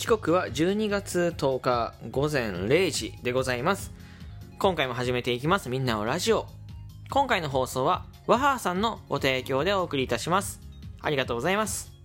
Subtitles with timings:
[0.00, 3.92] 時刻は12月10日午前0時でございます。
[4.58, 5.68] 今回も始めていきます。
[5.68, 6.46] みんなのラジオ。
[7.10, 10.58] 今回の放送はワハーさんのご提供でお送りいたします。
[11.02, 11.99] ありがとうございます。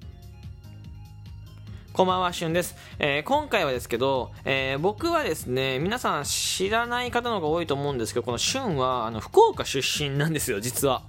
[1.96, 2.76] こんばんは、しゅんです。
[3.00, 11.04] えー、今回はですけど、えー、僕はですね、皆さん知らない方の方が多いと思うんですけど、このしゅんは、あの、福岡出身なんですよ、実は。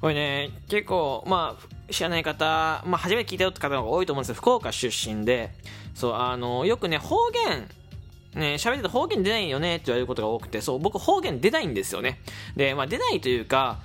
[0.00, 5.50] これね、結構、まあ、知らない方、まあ、初めて聞いたよって方の方が多いと思うんですけど、福岡出身で、
[5.94, 7.68] そう、あの、よくね、方言、
[8.32, 12.18] ね、喋ってた方言出ないよねって言われることが多くて、そう、僕方言出ないんですよね。
[12.56, 13.78] で、まあ出ないというか、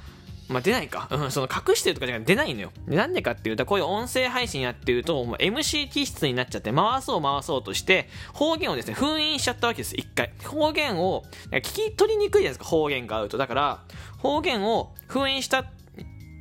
[0.48, 1.08] まあ、出ないか。
[1.12, 2.72] うん、その隠してるとかじゃなくて出ないのよ。
[2.88, 10.32] なんでかっていうと、こういう音声配信やってると、もう MC 気質になっちゃって、回そう回そうとして、方言をですね、封印しちゃったわけです、一回。
[10.44, 13.38] 方言を、聞き取りにくいじゃないですか、方言が合うと。
[13.38, 13.84] だから、
[14.20, 15.66] 方言を封印した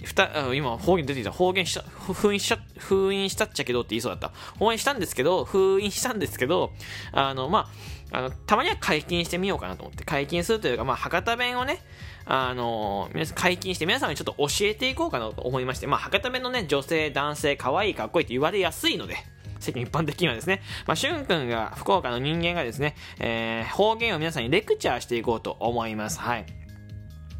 [0.05, 6.73] ふた今方言出てきた方言した封印しちゃ封印したっちゃけどって言いそうだった封印したんですけど封印したんですけど
[7.13, 7.71] あのま
[8.13, 11.81] ああのたまには解禁してみようかなと思って解禁するというかまあ博多弁をね
[12.27, 19.17] あの皆さん解禁して皆さんにちょっと教えていこうかなと思いまして、まあ、博多弁のね、女性、男性、可愛い、かっこいいって言われやすいので、
[19.61, 26.21] 世間一般的にはですね、まあ、しゅんくんが、福岡の人間がですね、えー、方言を皆さんにレクチャーしていこうと思います。
[26.21, 26.47] はい。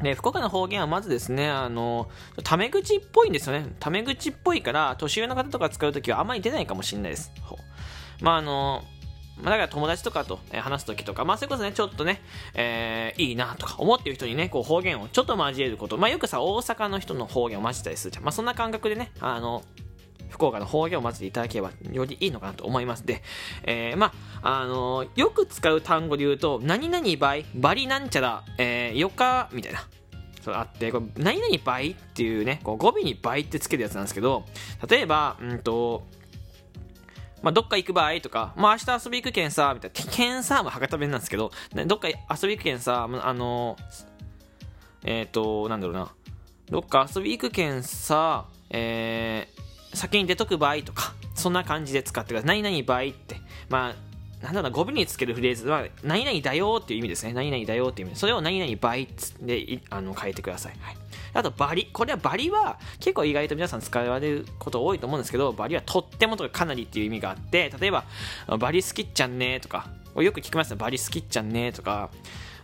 [0.01, 2.09] で、福岡の方言はまずですね、あの、
[2.43, 3.73] タメ口っぽいんですよね。
[3.79, 7.31] タメ口っぽいから、年上の方とか使うときはあんまり出ないかもしれないです。
[8.21, 8.83] まあ、あの、
[9.41, 12.21] まあ、だから友達とかと話すときとか、まあ、それこそね、ちょっとね、
[12.53, 15.97] えー、いいなとか思ってる人にね、こう方言をちょっと交えること。
[15.97, 18.23] まあ、よくさ、大阪の人の方言を交えたりするじゃん。
[18.23, 19.63] まあ、そんな感覚でね、あの、
[20.29, 23.05] 福岡の方言を混ぜていただければよりいいのかなと思います。
[23.05, 23.21] で、
[23.63, 24.11] えー、ま
[24.41, 29.87] あ、あの、よく使う単語で言うと、何々倍、バリなんちゃら、えー、よか、みたいな。
[30.41, 34.45] そうあって、これ、何々倍っていうね、こう語尾に倍ってつけるやつなんですけど、
[34.87, 36.05] 例えば、うんと、
[37.45, 43.77] まあ、どっか行く場合とか、まあ、明日遊び行くけんさ、みたいな、けんさも博多弁なんですけど、ね、どっか遊び行くけんさ、あの
[45.03, 46.11] えっ、ー、と、なんだろうな、
[46.71, 52.63] どっか遊び行くけんさ、えー、先に出とく場合とか、そんな感じで使ってください。
[52.63, 53.35] 何々場合って。
[53.69, 53.95] まあ、
[54.41, 57.33] なんだろう、語尾につけるフレーズは、何々だよっていう意味ですね。
[57.33, 59.07] 何々だよっていう意味、それを何々倍
[59.41, 60.73] であの変えてください。
[60.79, 60.97] はい。
[61.33, 61.89] あと、バリ。
[61.91, 68.05] これはバリは結構意外と皆さん使われること多いと思うんですけど、バリはとってもとかかなりっていう意味があって、例えば、
[68.59, 70.77] バリ好きっちゃんねとか、よく聞きますね。
[70.77, 72.09] バリ好きっちゃんねとか、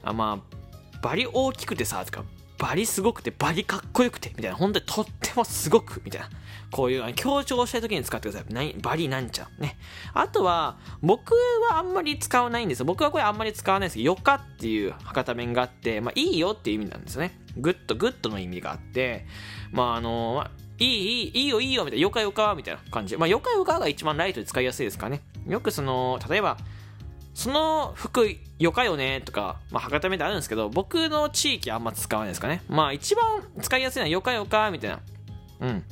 [0.03, 0.57] あまあ、
[1.01, 2.23] バリ大きくてさ、とか、
[2.61, 6.29] バリすごくて、バリかっこよくて、みたいな、本当にとってもすごく、みたいな。
[6.69, 8.75] こういう強調したい時に使ってください。
[8.79, 9.61] バリなんちゃう。
[9.61, 9.77] ね。
[10.13, 11.33] あとは、僕
[11.69, 12.85] はあんまり使わないんですよ。
[12.85, 17.39] 僕はこれあんまり使わないんですけど、よかっていう博多弁があって、まあ、いいよっていう意味なんですよね。
[17.57, 19.25] グッド、グッドの意味があって、
[19.71, 23.17] まあ、あの、まあ、いい、いい、いいよ、いいよ、みたいな、よかよか、みたいな感じ。
[23.17, 25.21] まあ、よかよかが一番ライトで使いやすいですかね。
[25.47, 26.57] よくその、例えば、
[27.33, 28.27] その服
[28.59, 32.61] よかよねとか、まあ、博多弁ってあるんですけど、僕の地域あんま使わないですかね。
[32.69, 34.99] まあ一番使いやすいのはよかよかみたいな。
[35.61, 35.83] うん。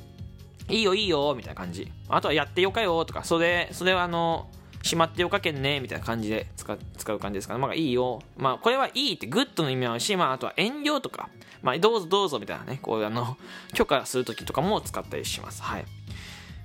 [0.70, 1.92] いいよいいよみたいな感じ。
[2.10, 4.50] あとはやってよかよとか、それ、それはあの、
[4.84, 7.60] しまってよかけんねみたいな感じで使使う感じですかね。
[7.60, 8.22] まあいいよ。
[8.38, 11.30] まあこれはいいってグッドの意味もあるし、まああとは遠慮とか、
[11.62, 13.38] まあどうぞどうぞみたいなね、こういうあの、
[13.74, 15.64] 許可するときとかも使ったりします。
[15.64, 15.86] はい。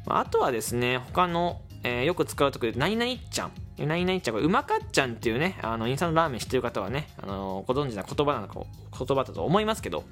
[0.07, 3.53] まあ、あとはですね、他の、えー、よく使うときで、何々ちゃん。
[3.79, 8.61] 何々ちゃん、これ、うまかっちゃんっていうね、あの、インスタントラーメン知ってる方はね、あの、ご存知な言葉なのか、
[8.99, 10.05] 言葉だと思いますけど、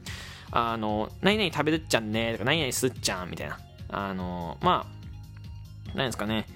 [0.51, 3.59] あの、何々食べるっちゃんね、とか、何々すっちゃん、みたいな。
[3.89, 6.47] あの、まあ、何ですかね。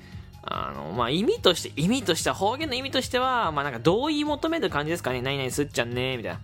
[0.42, 5.22] あの、まあ、意味として、意味としては、方言の意味としては、まあ、なんか同意求める感じですかね。
[5.22, 6.40] 何々すっちゃんね、みたいな。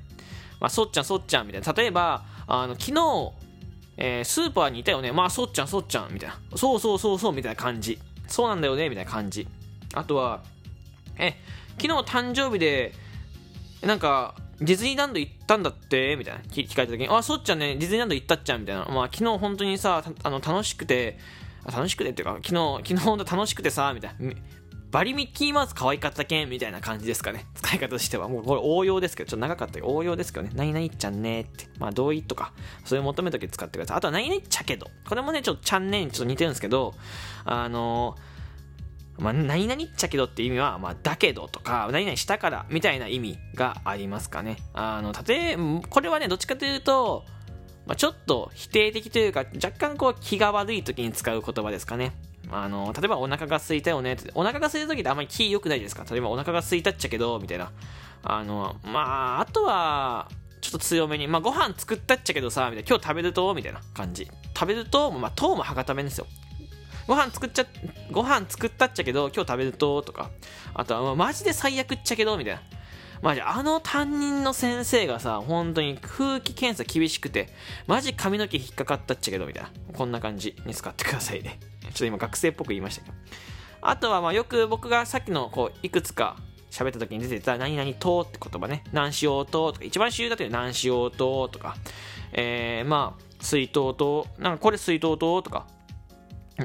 [0.60, 1.72] まあ、そっちゃん、そっちゃん、みたいな。
[1.74, 3.32] 例えば、あの、昨日、
[3.98, 5.12] えー、スーパーにいたよね。
[5.12, 6.38] まあ、そっちゃん、そっちゃん、みたいな。
[6.56, 7.98] そうそうそうそう、みたいな感じ。
[8.32, 9.46] そうなんだよね、みたいな感じ。
[9.94, 10.42] あとは、
[11.18, 11.34] え、
[11.80, 12.94] 昨日誕生日で、
[13.82, 16.16] なんか、ディズニーランド行ったんだって？
[16.16, 18.86] みたいな聞かれた時に、あ、そっちゃんね、ディズニーランド行ったっちゃんみたいな。
[18.86, 21.18] まあ、昨日本当にさ、あの、楽しくて、
[21.66, 24.32] 楽しくてっていうか、昨日、昨日本当楽しくてさ、みたいな。
[24.92, 27.46] バリミッキーマウス可愛かったけんみたいな感じですかね。
[27.54, 28.28] 使い方としては。
[28.28, 30.52] もうこれ応用ですけど、ちょっと長かったけど、応用ですけどね。
[30.54, 31.66] 何々ちゃんねって。
[31.78, 32.52] まあ同意とか、
[32.84, 33.96] それを求めとき使ってください。
[33.96, 34.90] あとは何々ちゃけど。
[35.08, 36.94] これもね、ちょっとちゃんねにちょっと似てるんですけど、
[37.46, 38.16] あの
[39.18, 44.56] まあ、何々っちゃけどって意味は、まあ、だけどとか、何々したからみたいな意味がありますかね。
[44.74, 45.56] あの、例え、
[45.88, 47.24] これはね、どっちかというと、
[47.86, 52.12] まあ、ちょっと否定的というか、若干こう気が悪い時に使う言葉ですかね。
[52.50, 57.70] あの、例えばお腹が空いたよねって、お腹が空いた時ってあんまり気良くないですか例えばお腹が空いたっちゃけど、みたいな。
[58.22, 60.28] あの、まあ、あとは、
[60.60, 62.88] ちょっと強めに、まあ、ご飯作ったっちゃけどさ、みたいな。
[62.88, 63.52] 今日食べると？
[63.54, 64.30] みたいな感じ。
[64.54, 66.26] 食べると、まあ、とも博多弁ですよ。
[67.08, 67.66] ご飯作っちゃ、
[68.12, 70.30] ご飯作ったっちゃけど、今日食べると、とか。
[70.72, 72.62] あとは、まあ、マジで最悪っちゃけど、みたいな。
[73.22, 77.48] マジ、あの担任の先生がさ、本当に空気検査厳しくて、
[77.88, 79.70] マジ髪の毛引っかかったっちゃけど、みたいな。
[79.92, 81.58] こんな感じに使ってくださいね。
[81.82, 83.16] ちょっと今学生っぽく言いましたけど。
[83.80, 86.36] あとは、まあよく僕がさっきの、こう、いくつか
[86.70, 88.84] 喋った時に出てた、何々とって言葉ね。
[88.92, 91.76] 何しようととか、一番主流だと何しようととか、
[92.32, 95.66] えー、まあ、水筒と、なんかこれ水筒ととか、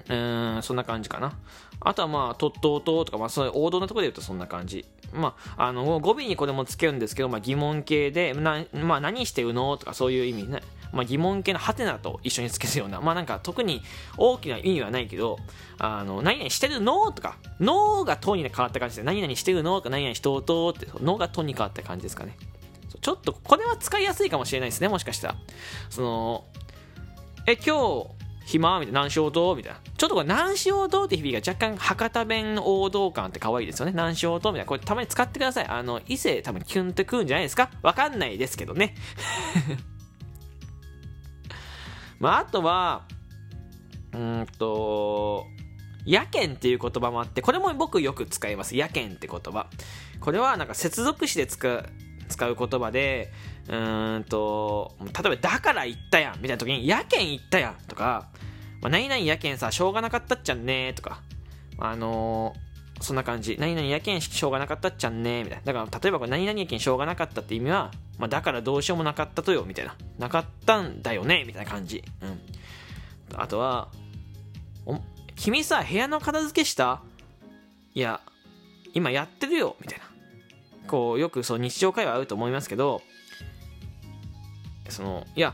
[0.10, 1.38] うん、そんな感じかな。
[1.80, 4.86] あとはまあ、とっとうととか、まあ、そういう王道なところで言うとそんな感じ。
[5.14, 10.62] まあ、あの、語尾にこれもつけるんですけど、まあ、疑問形で、なまあ、何してるのとかそういう意味ね。
[10.92, 13.82] まあ、疑問形のハテナと一緒につけるような、まあなんか特に
[14.18, 15.38] 大きな意味はないけど、
[15.80, 22.38] あの、何々してるのとか、のがとに変わった感じで、何々してるのとか、何々しとうって、のがとに変わった感じですかね。
[23.02, 25.36] ちょっと、これは使いやすいかもしれないですね、もしかしたら。
[25.90, 26.46] その、
[27.46, 28.18] え、今日、
[28.48, 29.80] 暇みたいな、何しようとみたいな。
[29.98, 33.92] ちょっとこれ、何しようとって響きが若干博多弁王道感って可愛いですよね。
[33.94, 34.68] 何しようとみたいな。
[34.68, 35.68] これたまに使ってください。
[35.68, 38.96] あの、異性多分キュンってくるんじゃないですかわかんないですけどね。
[42.20, 43.08] まあ、あとは、
[44.14, 45.46] うんと、
[46.06, 48.76] やけんっていう言葉もあって、これも僕よく使います。
[48.76, 49.68] やけんって言葉。
[50.20, 51.86] これはなんか接続詞で使う、
[52.30, 53.32] 使う言葉で、
[53.68, 53.76] う
[54.20, 58.30] んと、例えば、だから言ったやんみたいな時に、やけん言ったやんとか、
[58.82, 61.22] まあ、何々やけんさ、しょうがなかったっちゃんねとか、
[61.78, 63.58] あのー、そんな感じ。
[63.60, 65.74] 何々やけんしょうがなかったっちゃんねみたいな。
[65.74, 69.96] だから、例えば何々やけんしょうがなかったって意味は、まあ、だからどうしようもなかったとよ、みたいな。
[70.18, 72.04] なかったんだよねみたいな感じ。
[72.22, 72.40] うん。
[73.36, 73.90] あとは、
[74.86, 75.00] お、
[75.36, 77.02] 君さ、部屋の片付けした？
[77.94, 78.22] いや、
[78.94, 80.06] 今やってるよ、みたいな。
[80.88, 83.02] こう、よくそう日常会話あると思いますけど、
[84.90, 85.54] その、いや、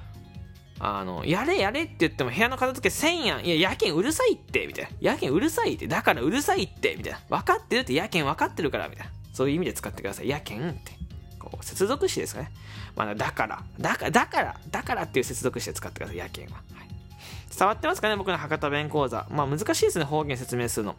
[0.79, 3.45] あの、やれやれって言っても部屋の片付けせんやん。
[3.45, 4.91] いや、やけんうるさいって、みたいな。
[5.01, 7.19] やけんうるさいって、だからうるさいって、みたいな。
[7.29, 9.11] 分かってるって、やけん分かってるから、みたいな。
[9.33, 10.29] そういう意味で使ってください。
[10.29, 10.91] やけんって。
[11.49, 12.51] こう、接続詞ですかね。
[12.95, 16.17] まあ、だから、だから、だから、だからっていう接続詞で使ってください。
[16.17, 16.55] やけんは。
[16.73, 16.87] はい、
[17.57, 19.27] 伝わってますかね僕の博多弁講座。
[19.29, 20.05] まあ、難しいですね。
[20.05, 20.95] 方言説明するの。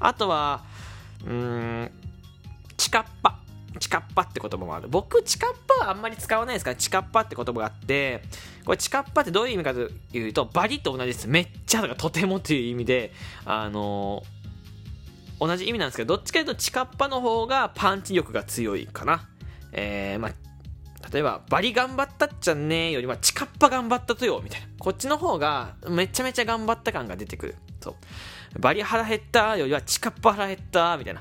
[0.00, 0.64] あとは、
[1.24, 1.90] うーん、
[2.76, 3.38] ちかっぱ。
[3.80, 4.88] チカッパって言葉もある。
[4.88, 8.22] 僕、チカッパはあんまり使わないですから、チカッパって言葉があって、
[8.64, 11.28] これチカッパってどういう意味かというと、バリと同じです。
[11.28, 13.12] めっちゃとかとてもという意味で、
[13.44, 19.28] あのー、同じ意味なんですけど、どっちかというとチカッパの方がパンチ力が強いかな。
[19.74, 20.30] えー、ま、
[21.12, 24.66] 例えば、バリ頑張ったっちゃねーよりは、チカッパ頑張ったとよ、みたいな。
[24.78, 27.56] こっちの方が、めちゃめちゃ頑張った感が出てくる。
[27.80, 27.90] そ
[28.56, 28.58] う。
[28.58, 31.20] バリ腹減ったよりは、チカッパ腹減った、みたいな。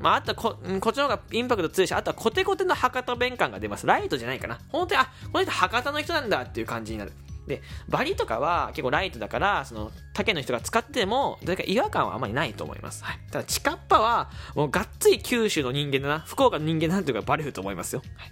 [0.00, 3.86] まあ、あとはこ、こっちの方がインパクト強いし、あとはコテコテの博多弁感が出ます。
[3.86, 4.58] ライトじゃないかな。
[4.70, 7.12] 本当に、あ、この人博多の人なんだっていう感じになる。
[7.46, 13.04] で、バリとかは結構ライトだから、その、竹の人が使っても、どれか違和感はあまりないと思います。
[13.04, 13.18] はい。
[13.30, 18.02] ただ、チカッパは、もうがっつり九州の人間だな、福岡の人間なんていうかバレると思いますよ。
[18.16, 18.24] は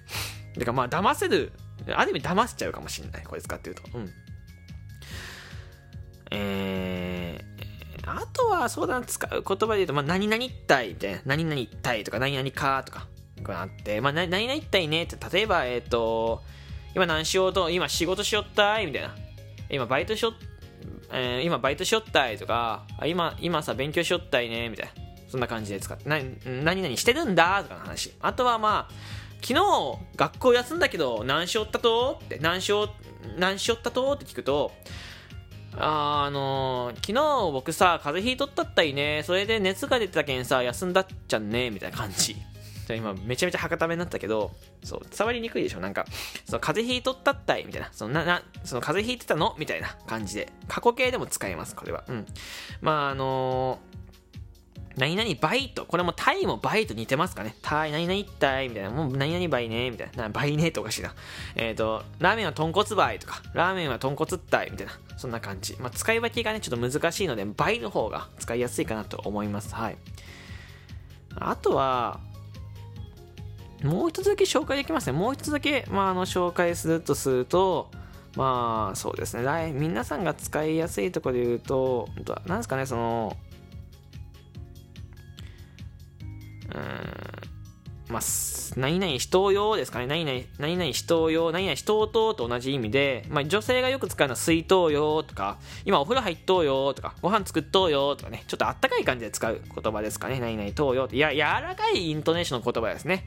[0.54, 0.58] い。
[0.58, 1.52] だからまあ、騙せる、
[1.94, 3.24] ある意味騙せちゃうかもしれない。
[3.24, 3.82] これ使ってると。
[3.94, 4.10] うん。
[6.30, 13.06] えー、あとは、そうだな、使う言葉で言うと、まあ、何々ったいみたいな、何々ったいとか、何々かとか、
[13.44, 16.42] こうあって、まあ、何々ったいねって、例えば、えっ、ー、と、
[16.94, 19.14] 今何しようと、今仕事しよったいみたいな。
[19.70, 20.34] 今バイトしよ、
[21.10, 24.92] えー、今バイトしよったいとか、今、今さ、勉強しよったいねみたいな。
[25.28, 26.18] そんな感じで使って、な
[26.62, 28.12] 何々してるんだとかの話。
[28.20, 28.94] あとはまあ、
[29.40, 29.60] 昨日
[30.14, 32.88] 学校休んだけど何しよったとって何しよ
[33.36, 34.70] 何しよったとって聞くと
[35.76, 39.22] あ、あのー、昨日僕さ、風邪ひいとったったいね。
[39.24, 41.70] それで熱が出てたけんさ、休んだっちゃんね。
[41.70, 42.36] みたいな感じ。
[42.86, 45.80] じゃ今、めちゃめちゃ博多弁になったけど、そう、伝わりにくいでしょ？
[45.80, 46.04] なんか、
[46.44, 47.88] その風邪ひいとったったい、みたいな。
[47.92, 49.54] そのな、な、その風邪ひいてたの？
[49.58, 50.52] みたいな感じで。
[50.68, 52.04] 過去形でも使えます、これは。
[52.08, 52.26] うん。
[52.80, 54.02] まあ、あのー
[54.94, 55.86] 何々バイと。
[55.86, 57.56] これもタイもバイと似てますかね。
[57.62, 58.90] タイ、何々タイみたいな。
[58.90, 60.28] もう何々バイねみたいな。
[60.28, 61.14] バイねっておかしいな。
[61.56, 64.92] えっ、ー、と、ラーメンは豚骨バイとか、ラーメンは豚骨タイみたいな。
[65.16, 65.78] そんな感じ。
[65.78, 69.74] まあ、使い分けがね、ちょっと難しいので、バイの方が使いやすいかなと思います。
[69.74, 69.96] はい。
[71.36, 72.20] あとは、
[73.84, 75.12] もう一つだけ紹介できますね。
[75.12, 77.90] もう一つだけ、まあ、あの、紹介するとすると、
[78.36, 79.72] まあ、そうですね。
[79.72, 82.08] 皆さんが使いやすいところで言うと、
[82.46, 83.36] なんですかね、その、
[86.74, 87.42] うん
[88.12, 88.22] まあ、
[88.76, 90.06] 何々人用ですかね。
[90.06, 100.40] 何々、何々人用、何々人とと同じ意味で、まあ、女性がよく使うのは水筒用とか、今お風呂入っとうよとか、ご飯作っとうよとかね、ちょっとあったかい感じで使う言葉ですかね。
[100.40, 101.16] 何々とうよって。
[101.16, 103.26] いや、柔らかいイントネーションの言葉ですね。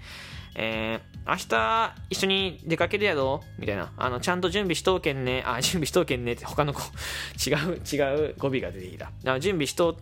[0.56, 3.44] えー、明日一緒に出かけるやろ？
[3.60, 3.92] みたいな。
[3.98, 5.44] あの、ちゃんと準備しとうけんね。
[5.46, 6.82] あ、 準備しとうけんねって他の子、
[7.46, 9.12] 違う、違う語尾が出てきた。
[9.40, 9.98] 準備しとう、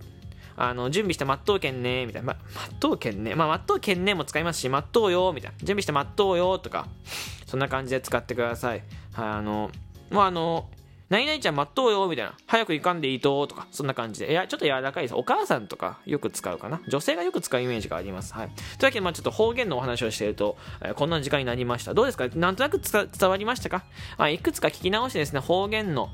[0.55, 2.33] あの、準備して待っとうけんね、みたいな。
[2.33, 3.35] ま、待っとうけんね？
[3.35, 5.57] まあ、待っとうけんねも使いますし、待っとうよ、みたいな。
[5.59, 6.87] 準備して待っとうよ、とか、
[7.47, 8.83] そんな感じで使ってください。
[9.13, 9.71] はい、あの、
[10.11, 10.69] もうあの、
[11.13, 12.33] 何々ちゃん待っとうよ、みたいな。
[12.47, 14.31] 早く行かんでいいと、とか、そんな感じで。
[14.31, 15.15] いや、ちょっと柔らかいです。
[15.15, 16.81] お母さんとかよく使うかな。
[16.87, 18.33] 女性がよく使うイメージがあります。
[18.33, 18.47] はい。
[18.47, 21.93] というわけで、まあちょっと方言のお話をしていると、え、こんな時間になりました。
[21.93, 22.27] どうですか？
[22.33, 23.83] なんとなく伝わりましたか、
[24.17, 26.09] まあ、いくつか聞き直してですね、方言の、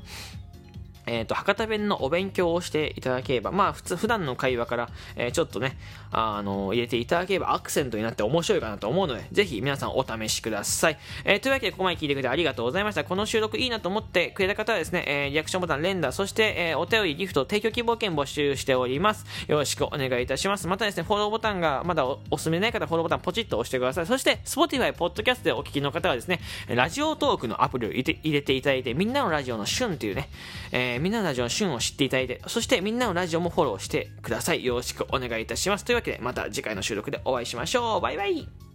[1.06, 5.76] えっ、ー、と、博多弁のお勉強をしていただければ、まあ、普通、普段の会話から、えー、ちょっとね、
[6.12, 10.98] あの、入れていただければアクセントになって面白いかなと思うので、ぜひ皆さんお試しください。
[11.24, 13.04] えー、というわけで、ここまで聞いてくれてありがとうございました。
[13.04, 19.24] この収録いいなと思ってくれた方はですね、えー、リアクションボタン、連打、そして、えー、お便り、ギフト、提供希望券募集しております。
[19.48, 20.66] よろしくお願いいたします。
[20.66, 24.06] またですね、フォローボタンがまだおすすめない方、フォローボタンポチッと押してください。
[24.06, 30.28] そして、Spotify、Podcast でお聞きの方はですね、ラジオトークのアプリを入れていただいて、みんなのラジオの旬っていうね、
[30.90, 34.64] えー、みんなのラジオの旬を知っていただいて、そしてみんなのラジオもフォローしてください。
[34.64, 35.84] よろしくお願いいたします。
[35.84, 38.00] というわけで、また次回の収録でお会いしましょう。
[38.00, 38.69] バイバイ